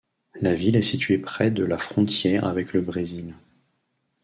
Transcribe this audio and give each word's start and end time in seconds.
La 0.33 0.55
ville 0.55 0.77
est 0.77 0.81
située 0.81 1.19
près 1.19 1.51
de 1.51 1.63
la 1.63 1.77
frontière 1.77 2.45
avec 2.45 2.73
le 2.73 2.81
Brésil. 2.81 3.35